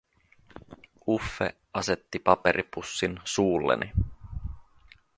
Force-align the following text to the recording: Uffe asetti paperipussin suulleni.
Uffe 1.07 1.55
asetti 1.73 2.19
paperipussin 2.19 3.19
suulleni. 3.23 3.91